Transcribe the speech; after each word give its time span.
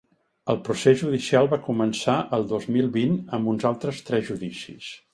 El 0.53 0.55
procés 0.69 0.97
judicial 1.01 1.51
va 1.51 1.61
començar 1.69 2.17
el 2.39 2.49
dos 2.55 2.67
mil 2.79 2.91
vint 2.99 3.17
amb 3.39 3.55
uns 3.55 3.71
altres 3.75 4.05
tres 4.11 4.31
judicis. 4.35 4.95